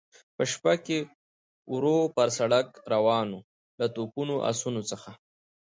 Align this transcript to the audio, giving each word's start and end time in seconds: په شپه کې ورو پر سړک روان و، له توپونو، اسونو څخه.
په 0.35 0.43
شپه 0.51 0.73
کې 0.85 0.99
ورو 1.73 1.97
پر 2.15 2.27
سړک 2.37 2.67
روان 2.93 3.27
و، 3.37 3.39
له 3.79 3.87
توپونو، 3.95 4.35
اسونو 4.51 4.81
څخه. 4.91 5.11